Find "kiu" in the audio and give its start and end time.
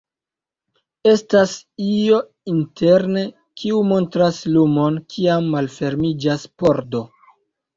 3.63-3.83